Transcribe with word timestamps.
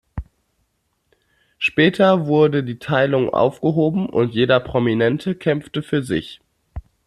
Später 1.59 2.25
wurde 2.25 2.63
die 2.63 2.79
Teilung 2.79 3.29
aufgehoben 3.29 4.09
und 4.09 4.33
jeder 4.33 4.59
Prominente 4.59 5.35
kämpfte 5.35 5.83
für 5.83 6.01
sich. 6.01 6.39